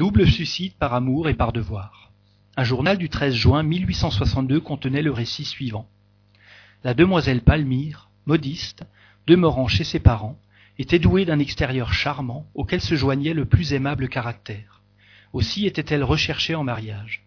[0.00, 2.10] Double suicide par amour et par devoir.
[2.56, 5.86] Un journal du 13 juin 1862 contenait le récit suivant.
[6.84, 8.82] La demoiselle Palmyre, modiste,
[9.26, 10.38] demeurant chez ses parents,
[10.78, 14.80] était douée d'un extérieur charmant auquel se joignait le plus aimable caractère.
[15.34, 17.22] Aussi était-elle recherchée en mariage.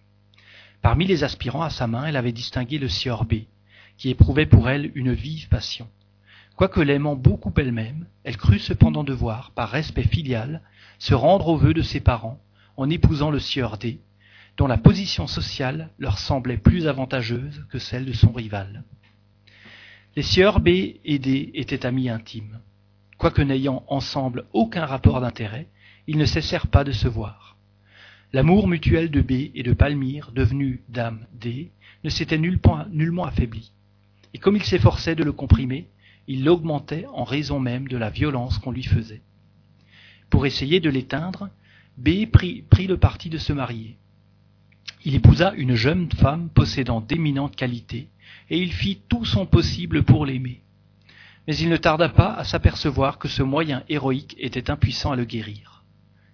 [0.82, 3.44] Parmi les aspirants à sa main, elle avait distingué le sieur B,
[3.98, 5.88] qui éprouvait pour elle une vive passion.
[6.56, 10.64] Quoique l'aimant beaucoup elle-même, elle crut cependant devoir, par respect filial,
[10.98, 12.42] se rendre aux vœux de ses parents
[12.78, 14.00] en épousant le sieur D,
[14.58, 18.84] dont la position sociale leur semblait plus avantageuse que celle de son rival.
[20.16, 20.68] Les sieurs B
[21.04, 22.60] et D étaient amis intimes.
[23.18, 25.68] Quoique n'ayant ensemble aucun rapport d'intérêt,
[26.08, 27.58] ils ne cessèrent pas de se voir.
[28.32, 31.72] L'amour mutuel de B et de Palmyre, devenu dame D,
[32.04, 33.72] ne s'était nullement affaibli.
[34.34, 35.88] Et comme il s'efforçait de le comprimer,
[36.28, 39.22] il l'augmentait en raison même de la violence qu'on lui faisait.
[40.30, 41.50] Pour essayer de l'éteindre,
[41.98, 43.98] B prit, le parti de se marier.
[45.06, 48.10] Il épousa une jeune femme possédant d'éminentes qualités,
[48.50, 50.62] et il fit tout son possible pour l'aimer.
[51.48, 55.26] Mais il ne tarda pas à s'apercevoir que ce moyen héroïque était impuissant à le
[55.26, 55.84] guérir.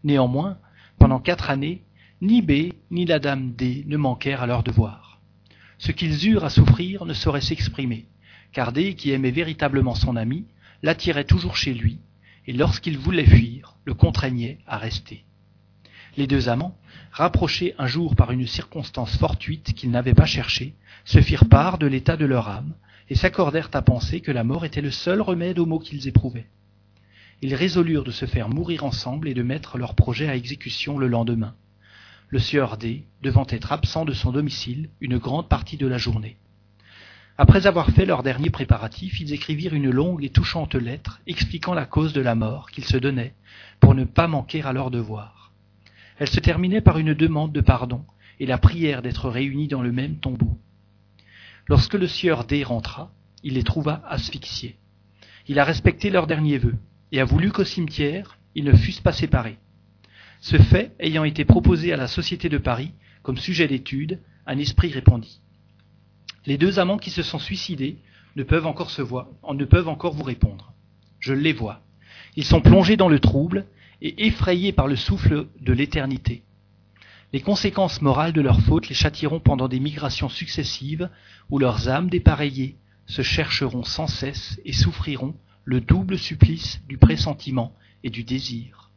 [0.04, 0.58] Néanmoins,
[0.98, 1.82] pendant quatre années,
[2.22, 5.20] ni B ni la dame D ne manquèrent à leur devoir.
[5.78, 8.06] Ce qu'ils eurent à souffrir ne saurait s'exprimer,
[8.52, 10.46] car D, qui aimait véritablement son ami,
[10.84, 12.00] l'attirait toujours chez lui,
[12.48, 15.26] et lorsqu'il voulait fuir, le contraignait à rester.
[16.18, 16.76] Les deux amants,
[17.12, 20.74] rapprochés un jour par une circonstance fortuite qu'ils n'avaient pas cherchée,
[21.06, 22.74] se firent part de l'état de leur âme,
[23.10, 26.48] et s'accordèrent à penser que la mort était le seul remède aux maux qu'ils éprouvaient.
[27.42, 31.08] Ils résolurent de se faire mourir ensemble et de mettre leur projet à exécution le
[31.08, 31.56] lendemain,
[32.28, 36.38] le sieur D devant être absent de son domicile une grande partie de la journée.
[37.38, 41.86] Après avoir fait leurs derniers préparatifs, ils écrivirent une longue et touchante lettre expliquant la
[41.86, 43.34] cause de la mort qu'ils se donnaient
[43.80, 45.39] pour ne pas manquer à leur devoir.
[46.20, 48.04] Elle se terminait par une demande de pardon
[48.40, 50.60] et la prière d'être réunis dans le même tombeau.
[51.68, 54.78] Lorsque le sieur D rentra, il les trouva asphyxiés.
[55.48, 56.76] Il a respecté leurs derniers vœux
[57.12, 59.58] et a voulu qu'au cimetière, ils ne fussent pas séparés.
[60.42, 62.92] Ce fait ayant été proposé à la Société de Paris
[63.24, 65.42] comme sujet d'étude, un esprit répondit.
[66.46, 67.98] Les deux amants qui se sont suicidés
[68.36, 70.74] ne peuvent encore se voir, ne peuvent encore vous répondre.
[71.20, 71.82] Je les vois.
[72.36, 73.66] Ils sont plongés dans le trouble
[74.02, 76.44] et effrayés par le souffle de l'éternité.
[77.32, 81.10] Les conséquences morales de leur faute les châtieront pendant des migrations successives
[81.50, 87.76] où leurs âmes dépareillées se chercheront sans cesse et souffriront le double supplice du pressentiment
[88.04, 88.90] et du désir.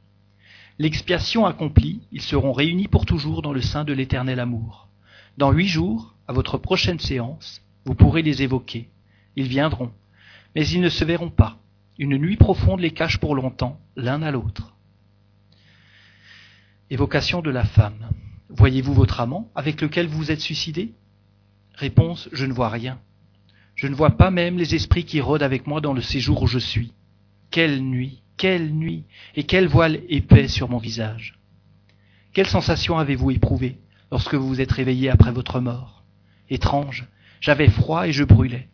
[0.79, 4.89] L'expiation accomplie, ils seront réunis pour toujours dans le sein de l'éternel amour.
[5.37, 8.89] Dans huit jours, à votre prochaine séance, vous pourrez les évoquer.
[9.37, 9.93] Ils viendront,
[10.55, 11.59] mais ils ne se verront pas.
[11.99, 14.75] Une nuit profonde les cache pour longtemps, l'un à l'autre.
[16.93, 18.11] Évocation de la femme.
[18.51, 20.93] Voyez-vous votre amant avec lequel vous vous êtes suicidé?
[21.75, 23.01] Réponse Je ne vois rien.
[23.75, 26.47] Je ne vois pas même les esprits qui rôdent avec moi dans le séjour où
[26.47, 26.93] je suis.
[27.51, 29.05] Quelle nuit, quelle nuit,
[29.37, 31.39] et quel voile épais sur mon visage.
[32.35, 33.79] Quelle sensation avez-vous éprouvée
[34.11, 36.05] lorsque vous vous êtes réveillé après votre mort?
[36.51, 37.09] Étrange,
[37.41, 38.69] j'avais froid et je brûlais.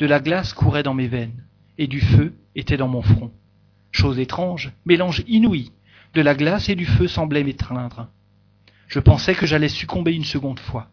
[0.00, 1.44] De la glace courait dans mes veines,
[1.78, 3.30] et du feu était dans mon front.
[3.92, 5.70] Chose étrange, mélange inouï,
[6.14, 8.08] de la glace et du feu semblait m'étreindre.
[8.88, 10.90] Je pensais que j'allais succomber une seconde fois.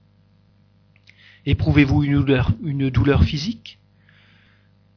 [1.45, 3.79] Éprouvez-vous une douleur, une douleur physique?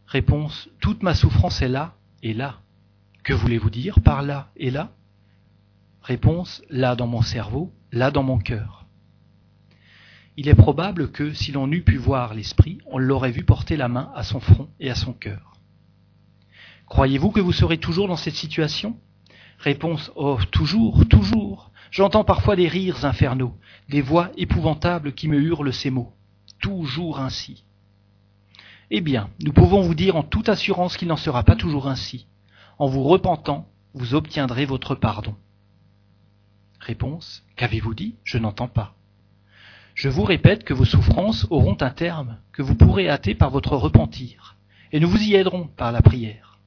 [0.07, 2.61] Réponse Toute ma souffrance est là et là.
[3.25, 4.93] Que voulez-vous dire par là et là?
[6.03, 8.87] Réponse Là dans mon cerveau, là dans mon cœur.
[10.37, 13.89] Il est probable que, si l'on eût pu voir l'esprit, on l'aurait vu porter la
[13.89, 15.57] main à son front et à son cœur.
[16.87, 18.99] Croyez-vous que vous serez toujours dans cette situation?
[19.63, 21.71] Réponse Oh, toujours, toujours.
[21.93, 23.57] J'entends parfois des rires infernaux,
[23.89, 26.13] des voix épouvantables qui me hurlent ces mots.
[26.61, 27.65] Toujours ainsi.
[28.91, 32.27] Eh bien, nous pouvons vous dire en toute assurance qu'il n'en sera pas toujours ainsi.
[32.79, 35.37] En vous repentant, vous obtiendrez votre pardon.
[36.81, 38.17] Réponse Qu'avez-vous dit?
[38.25, 38.95] Je n'entends pas.
[39.95, 43.77] Je vous répète que vos souffrances auront un terme, que vous pourrez hâter par votre
[43.77, 44.57] repentir,
[44.91, 46.59] et nous vous y aiderons par la prière.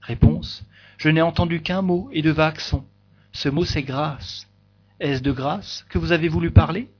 [0.00, 0.64] Réponse
[0.98, 2.84] Je n'ai entendu qu'un mot et de vagues sons.
[3.32, 4.48] Ce mot c'est grâce.
[4.98, 6.90] Est-ce de grâce que vous avez voulu parler?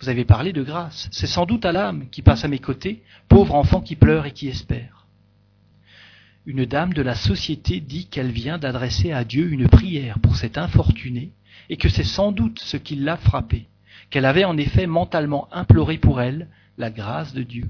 [0.00, 1.08] Vous avez parlé de grâce.
[1.12, 4.32] C'est sans doute à l'âme qui passe à mes côtés, pauvre enfant qui pleure et
[4.32, 5.06] qui espère.
[6.46, 10.56] Une dame de la société dit qu'elle vient d'adresser à Dieu une prière pour cet
[10.56, 11.32] infortuné
[11.68, 13.68] et que c'est sans doute ce qui l'a frappé,
[14.08, 17.68] qu'elle avait en effet mentalement imploré pour elle la grâce de Dieu.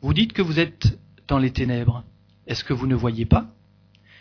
[0.00, 0.96] Vous dites que vous êtes
[1.26, 2.04] dans les ténèbres.
[2.46, 3.46] Est-ce que vous ne voyez pas?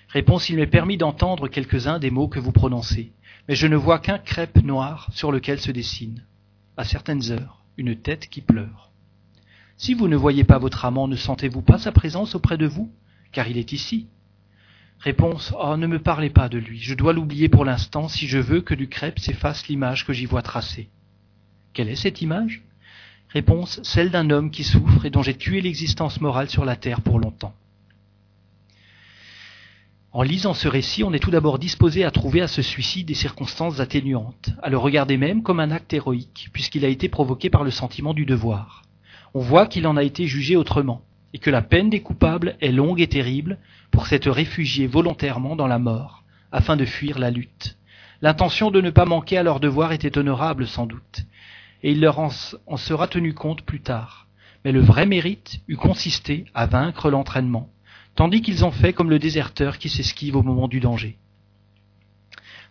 [0.09, 3.11] Réponse Il m'est permis d'entendre quelques-uns des mots que vous prononcez,
[3.47, 6.23] mais je ne vois qu'un crêpe noir sur lequel se dessine,
[6.77, 8.91] à certaines heures, une tête qui pleure.
[9.77, 12.91] Si vous ne voyez pas votre amant, ne sentez-vous pas sa présence auprès de vous?
[13.31, 14.07] Car il est ici.
[14.99, 18.39] Réponse Oh, ne me parlez pas de lui, je dois l'oublier pour l'instant si je
[18.39, 20.89] veux que du crêpe s'efface l'image que j'y vois tracée.
[21.73, 22.63] Quelle est cette image?
[23.29, 27.01] Réponse Celle d'un homme qui souffre et dont j'ai tué l'existence morale sur la terre
[27.01, 27.53] pour longtemps.
[30.15, 33.13] En lisant ce récit, on est tout d'abord disposé à trouver à ce suicide des
[33.13, 37.65] circonstances atténuantes, à le regarder même comme un acte héroïque, puisqu'il a été provoqué par
[37.65, 38.83] le sentiment du devoir.
[39.33, 41.01] On voit qu'il en a été jugé autrement,
[41.33, 43.57] et que la peine des coupables est longue et terrible
[43.91, 46.23] pour s'être réfugié volontairement dans la mort,
[46.53, 47.77] afin de fuir la lutte.
[48.21, 51.25] L'intention de ne pas manquer à leur devoir était honorable sans doute,
[51.83, 54.27] et il leur en sera tenu compte plus tard.
[54.63, 57.69] Mais le vrai mérite eût consisté à vaincre l'entraînement,
[58.15, 61.17] tandis qu'ils ont fait comme le déserteur qui s'esquive au moment du danger.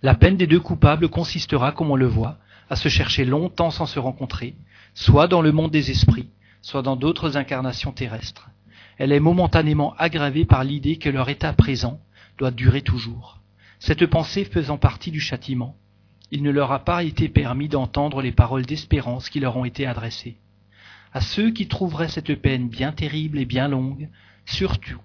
[0.02, 2.38] La peine des deux coupables consistera, comme on le voit,
[2.68, 4.54] à se chercher longtemps sans se rencontrer,
[4.94, 6.30] soit dans le monde des esprits,
[6.62, 8.48] soit dans d'autres incarnations terrestres.
[8.98, 12.00] Elle est momentanément aggravée par l'idée que leur état présent
[12.38, 13.40] doit durer toujours.
[13.78, 15.76] Cette pensée faisant partie du châtiment,
[16.30, 19.86] il ne leur a pas été permis d'entendre les paroles d'espérance qui leur ont été
[19.86, 20.38] adressées.
[21.12, 24.08] À ceux qui trouveraient cette peine bien terrible et bien longue,
[24.46, 25.00] surtout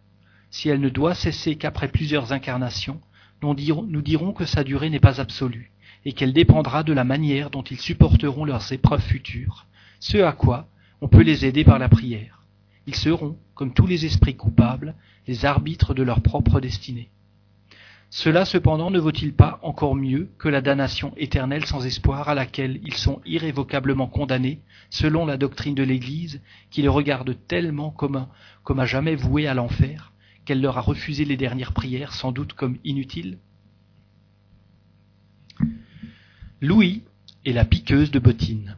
[0.49, 3.01] si elle ne doit cesser qu'après plusieurs incarnations,
[3.41, 3.53] nous
[4.01, 5.71] dirons, que sa durée n'est pas absolue,
[6.05, 9.65] et qu'elle dépendra de la manière dont ils supporteront leurs épreuves futures,
[9.99, 10.67] ce à quoi
[11.01, 12.43] on peut les aider par la prière.
[12.87, 14.95] Ils seront, comme tous les esprits coupables,
[15.27, 17.09] les arbitres de leur propre destinée.
[18.09, 22.79] Cela cependant ne vaut-il pas encore mieux que la damnation éternelle sans espoir à laquelle
[22.83, 26.41] ils sont irrévocablement condamnés, selon la doctrine de l'Église,
[26.71, 28.25] qui les regarde tellement comme,
[28.63, 30.11] comme à jamais voués à l'enfer,
[30.49, 33.37] qu'elle leur a refusé les dernières prières, sans doute comme inutiles
[36.59, 37.03] Louis
[37.45, 38.75] et la piqueuse de bottines.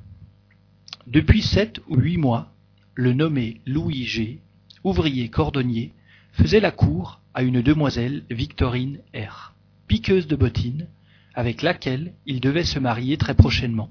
[1.07, 2.51] Depuis sept ou huit mois,
[2.93, 4.41] le nommé Louis G,
[4.83, 5.93] ouvrier cordonnier,
[6.33, 9.53] faisait la cour à une demoiselle Victorine R,
[9.87, 10.89] piqueuse de bottines,
[11.33, 13.89] avec laquelle il devait se marier très prochainement,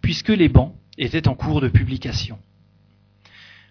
[0.00, 2.40] puisque les bancs étaient en cours de publication.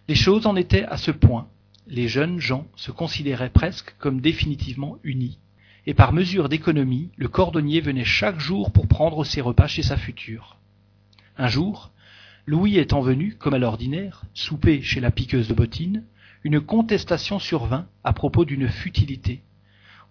[0.08, 1.50] Les choses en étaient à ce point
[1.88, 5.40] les jeunes gens se considéraient presque comme définitivement unis,
[5.86, 9.98] et par mesure d'économie, le cordonnier venait chaque jour pour prendre ses repas chez sa
[9.98, 10.58] future.
[11.38, 11.92] Un jour,
[12.46, 16.04] Louis étant venu, comme à l'ordinaire, souper chez la piqueuse de bottines,
[16.44, 19.42] une contestation survint à propos d'une futilité.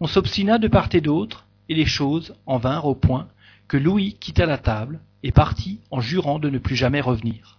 [0.00, 3.28] On s'obstina de part et d'autre, et les choses en vinrent au point
[3.68, 7.58] que Louis quitta la table et partit en jurant de ne plus jamais revenir.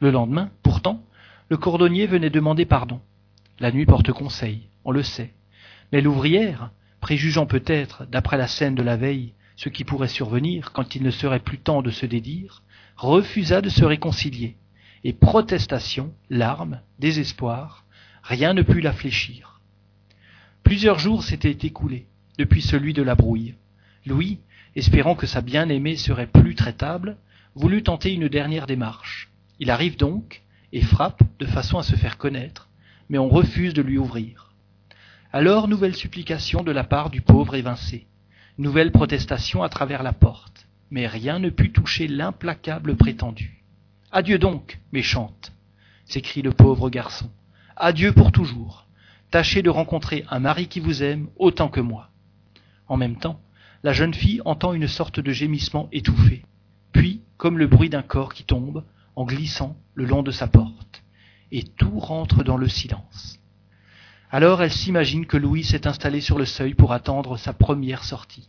[0.00, 1.02] Le lendemain, pourtant,
[1.48, 3.00] le cordonnier venait demander pardon.
[3.58, 5.32] La nuit porte conseil, on le sait.
[5.92, 6.70] Mais l'ouvrière,
[7.00, 11.10] préjugeant peut-être, d'après la scène de la veille, ce qui pourrait survenir quand il ne
[11.10, 12.62] serait plus temps de se dédire,
[12.96, 14.56] refusa de se réconcilier,
[15.04, 17.84] et protestation, larmes, désespoir,
[18.22, 19.60] rien ne put la fléchir.
[20.62, 22.06] Plusieurs jours s'étaient écoulés,
[22.38, 23.54] depuis celui de la brouille.
[24.04, 24.40] Louis,
[24.74, 27.16] espérant que sa bien-aimée serait plus traitable,
[27.54, 29.30] voulut tenter une dernière démarche.
[29.60, 30.42] Il arrive donc,
[30.72, 32.65] et frappe de façon à se faire connaître,
[33.08, 34.52] mais on refuse de lui ouvrir.
[35.32, 38.06] Alors nouvelle supplication de la part du pauvre évincé,
[38.58, 43.62] nouvelle protestation à travers la porte, mais rien ne put toucher l'implacable prétendu.
[44.12, 45.52] Adieu donc, méchante,
[46.04, 47.30] s'écrie le pauvre garçon.
[47.76, 48.86] Adieu pour toujours.
[49.30, 52.08] Tâchez de rencontrer un mari qui vous aime autant que moi.
[52.88, 53.40] En même temps,
[53.82, 56.44] la jeune fille entend une sorte de gémissement étouffé,
[56.92, 58.84] puis, comme le bruit d'un corps qui tombe,
[59.16, 60.75] en glissant le long de sa porte
[61.52, 63.38] et tout rentre dans le silence.
[64.30, 68.48] Alors elle s'imagine que Louis s'est installé sur le seuil pour attendre sa première sortie.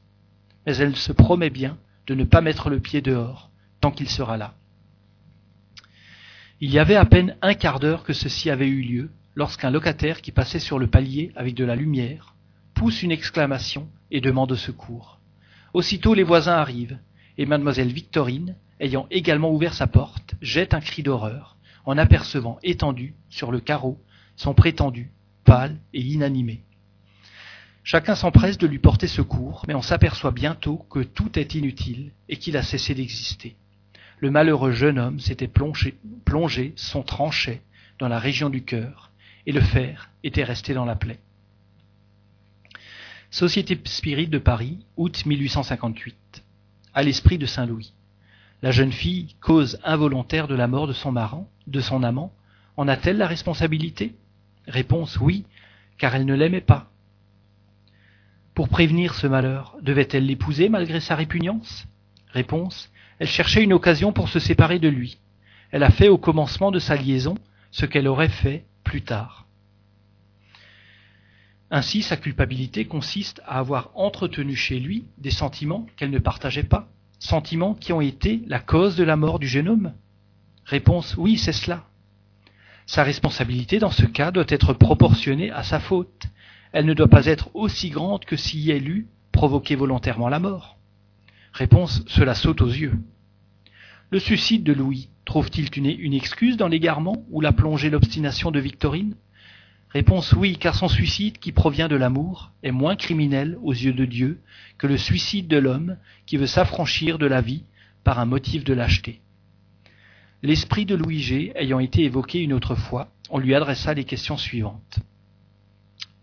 [0.66, 1.78] Mais elle se promet bien
[2.08, 4.56] de ne pas mettre le pied dehors tant qu'il sera là.
[6.60, 10.22] Il y avait à peine un quart d'heure que ceci avait eu lieu lorsqu'un locataire
[10.22, 12.34] qui passait sur le palier avec de la lumière
[12.74, 15.20] pousse une exclamation et demande secours.
[15.74, 16.98] Aussitôt les voisins arrivent,
[17.38, 21.57] et mademoiselle Victorine, ayant également ouvert sa porte, jette un cri d'horreur
[21.88, 24.00] en apercevant étendu sur le carreau
[24.36, 25.10] son prétendu,
[25.46, 26.62] pâle et inanimé.
[27.84, 32.38] Chacun s'empresse de lui porter secours, mais on s'aperçoit bientôt que tout est inutile et
[32.38, 33.56] qu'il a cessé d'exister.
[34.20, 37.62] Le malheureux jeune homme s'était plongé, son tranchet
[37.98, 39.12] dans la région du cœur,
[39.46, 41.20] et le fer était resté dans la plaie.
[43.32, 46.44] Société Spirit de Paris, août 1858.
[46.94, 47.94] À l'esprit de Saint-Louis.
[48.62, 52.34] La jeune fille, cause involontaire de la mort de son marin, de son amant,
[52.76, 54.16] en a-t-elle la responsabilité?
[54.68, 55.46] Réponse oui,
[55.98, 56.90] car elle ne l'aimait pas.
[58.56, 61.88] Pour prévenir ce malheur, devait-elle l'épouser malgré sa répugnance?
[62.32, 62.92] Réponse.
[63.20, 65.20] Elle cherchait une occasion pour se séparer de lui.
[65.72, 67.36] Elle a fait au commencement de sa liaison
[67.72, 69.46] ce qu'elle aurait fait plus tard.
[71.70, 76.90] Ainsi, sa culpabilité consiste à avoir entretenu chez lui des sentiments qu'elle ne partageait pas,
[77.20, 79.94] sentiments qui ont été la cause de la mort du jeune homme?
[80.66, 81.86] Réponse oui, c'est cela.
[82.86, 86.28] Sa responsabilité dans ce cas doit être proportionnée à sa faute.
[86.72, 90.78] Elle ne doit pas être aussi grande que si elle eût provoqué volontairement la mort.
[91.54, 92.98] Réponse cela saute aux yeux.
[94.10, 99.16] Le suicide de Louis trouve-t-il une excuse dans l'égarement ou la plongée l'obstination de Victorine?
[99.90, 104.06] Réponse oui, car son suicide, qui provient de l'amour, est moins criminel aux yeux de
[104.06, 104.42] Dieu
[104.78, 107.64] que le suicide de l'homme qui veut s'affranchir de la vie
[108.04, 109.22] par un motif de lâcheté.
[110.44, 114.38] L'esprit de Louis G ayant été évoqué une autre fois, on lui adressa les questions
[114.38, 115.00] suivantes.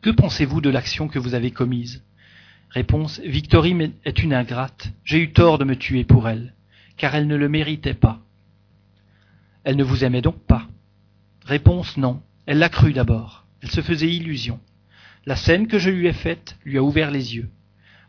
[0.02, 2.04] Que pensez-vous de l'action que vous avez commise?
[2.70, 4.92] Réponse Victorine est une ingrate.
[5.04, 6.54] J'ai eu tort de me tuer pour elle,
[6.96, 8.20] car elle ne le méritait pas.
[9.64, 10.68] Elle ne vous aimait donc pas?
[11.44, 12.20] Réponse non.
[12.46, 13.43] Elle l'a cru d'abord.
[13.64, 14.60] Elle se faisait illusion.
[15.24, 17.48] La scène que je lui ai faite lui a ouvert les yeux.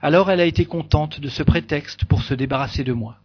[0.02, 3.20] Alors elle a été contente de ce prétexte pour se débarrasser de moi.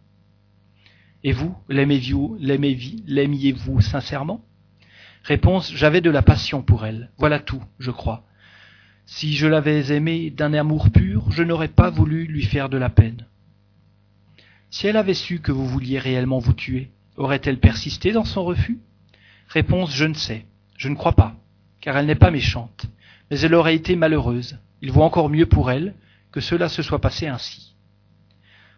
[1.25, 4.45] Et vous, l'aimiez-vous, l'aimiez-vous sincèrement?
[5.25, 7.11] Réponse, j'avais de la passion pour elle.
[7.17, 8.23] Voilà tout, je crois.
[9.05, 12.89] Si je l'avais aimée d'un amour pur, je n'aurais pas voulu lui faire de la
[12.89, 13.27] peine.
[14.69, 18.79] Si elle avait su que vous vouliez réellement vous tuer, aurait-elle persisté dans son refus?
[19.49, 20.45] Réponse, je ne sais.
[20.77, 21.35] Je ne crois pas
[21.81, 22.85] car elle n'est pas méchante,
[23.29, 24.57] mais elle aurait été malheureuse.
[24.81, 25.95] Il vaut encore mieux pour elle
[26.31, 27.75] que cela se soit passé ainsi.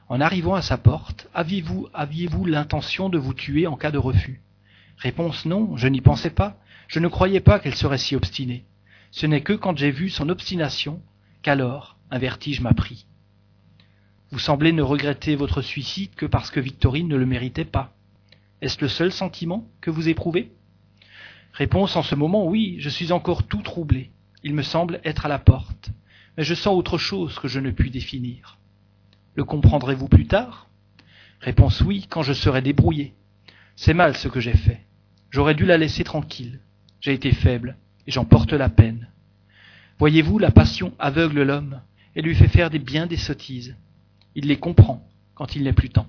[0.10, 4.42] En arrivant à sa porte, aviez-vous l'intention de vous tuer en cas de refus?
[4.98, 6.58] Réponse non, je n'y pensais pas.
[6.88, 8.66] Je ne croyais pas qu'elle serait si obstinée.
[9.12, 11.02] Ce n'est que quand j'ai vu son obstination
[11.42, 13.06] qu'alors un vertige m'a pris.
[14.32, 17.94] Vous semblez ne regretter votre suicide que parce que Victorine ne le méritait pas.
[18.62, 20.52] Est-ce le seul sentiment que vous éprouvez?
[21.54, 24.12] Réponse en ce moment, oui, je suis encore tout troublé.
[24.44, 25.92] Il me semble être à la porte,
[26.36, 28.58] mais je sens autre chose que je ne puis définir.
[29.36, 30.68] Le comprendrez-vous plus tard?
[31.42, 33.14] Réponse oui, quand je serai débrouillé.
[33.76, 34.82] C'est mal ce que j'ai fait.
[35.30, 36.60] J'aurais dû la laisser tranquille.
[37.02, 39.08] J'ai été faible, et j'en porte la peine.
[40.00, 41.82] Voyez-vous, la passion aveugle l'homme,
[42.16, 43.76] et lui fait faire des bien des sottises.
[44.34, 46.08] Il les comprend quand il n'est plus temps.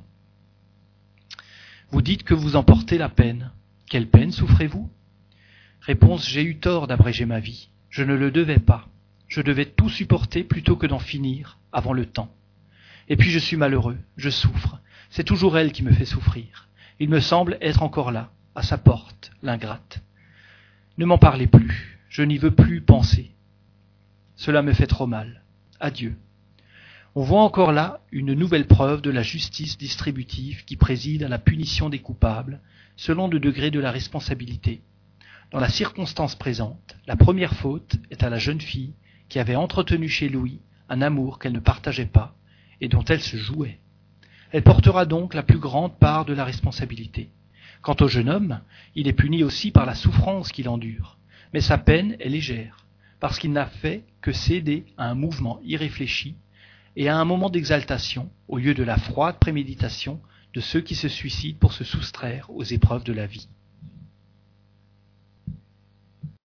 [1.91, 3.53] Vous dites que vous en portez la peine.
[3.91, 4.91] Quelle peine souffrez-vous?
[5.87, 7.69] Réponse J'ai eu tort d'abréger ma vie.
[7.91, 8.88] Je ne le devais pas.
[9.29, 12.35] Je devais tout supporter plutôt que d'en finir avant le temps.
[13.11, 14.81] Et puis je suis malheureux, je souffre.
[15.11, 16.69] C'est toujours elle qui me fait souffrir.
[17.00, 20.03] Il me semble être encore là, à sa porte, l'ingrate.
[20.97, 23.33] Ne m'en parlez plus, je n'y veux plus penser.
[24.37, 25.43] Cela me fait trop mal.
[25.81, 26.17] Adieu.
[27.14, 31.38] On voit encore là une nouvelle preuve de la justice distributive qui préside à la
[31.38, 32.61] punition des coupables,
[32.97, 34.81] selon le degré de la responsabilité
[35.51, 38.95] dans la circonstance présente, la première faute est à la jeune fille
[39.29, 42.35] qui avait entretenu chez Louis un amour qu'elle ne partageait pas
[42.81, 43.79] et dont elle se jouait.
[44.51, 47.31] Elle portera donc la plus grande part de la responsabilité.
[47.83, 48.61] Quant au jeune homme,
[48.95, 51.19] il est puni aussi par la souffrance qu'il endure,
[51.53, 52.85] mais sa peine est légère,
[53.21, 56.37] parce qu'il n'a fait que céder à un mouvement irréfléchi
[56.97, 60.21] et à un moment d'exaltation au lieu de la froide préméditation
[60.55, 63.49] de ceux qui se suicident pour se soustraire aux épreuves de la vie.